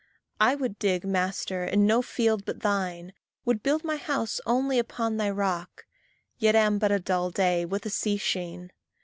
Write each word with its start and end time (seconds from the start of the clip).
I 0.39 0.55
would 0.55 0.79
dig, 0.79 1.05
Master, 1.05 1.63
in 1.63 1.85
no 1.85 2.01
field 2.01 2.43
but 2.43 2.61
thine, 2.61 3.13
Would 3.45 3.61
build 3.61 3.83
my 3.83 3.97
house 3.97 4.41
only 4.47 4.79
upon 4.79 5.17
thy 5.17 5.29
rock, 5.29 5.85
Yet 6.39 6.55
am 6.55 6.79
but 6.79 6.91
a 6.91 6.97
dull 6.99 7.29
day, 7.29 7.65
with 7.65 7.85
a 7.85 7.91
sea 7.91 8.17
sheen! 8.17 8.71